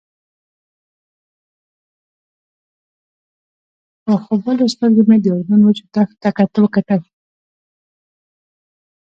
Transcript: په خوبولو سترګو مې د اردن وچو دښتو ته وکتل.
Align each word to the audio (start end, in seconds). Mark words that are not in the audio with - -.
په 4.03 4.13
خوبولو 4.23 4.63
سترګو 4.73 5.01
مې 5.09 5.17
د 5.23 5.25
اردن 5.35 5.59
وچو 5.63 5.85
دښتو 6.23 6.45
ته 6.53 6.59
وکتل. 6.63 7.01